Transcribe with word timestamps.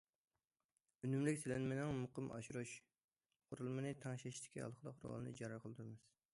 ئۈنۈملۈك 1.07 1.37
سېلىنمىنىڭ 1.41 1.93
مۇقىم 1.99 2.31
ئاشۇرۇش، 2.39 2.73
قۇرۇلمىنى 3.51 3.95
تەڭشەشتىكى 4.07 4.67
ھالقىلىق 4.67 5.09
رولىنى 5.09 5.39
جارى 5.43 5.65
قىلدۇرىمىز. 5.67 6.13